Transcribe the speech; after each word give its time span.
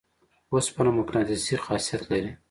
اوسپنه 0.53 0.91
مقناطیسي 0.99 1.55
خاصیت 1.65 2.03
لري. 2.11 2.31